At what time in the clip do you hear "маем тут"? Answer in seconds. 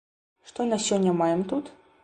1.21-1.65